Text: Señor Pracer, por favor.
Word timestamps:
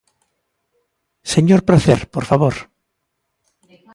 Señor 1.33 1.61
Pracer, 1.69 1.99
por 2.15 2.23
favor. 2.29 2.55